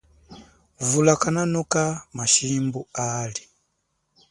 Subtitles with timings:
[0.89, 1.83] Vula kanokanga
[2.17, 3.43] mashimbu ali.